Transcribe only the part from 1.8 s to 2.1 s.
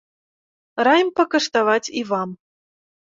і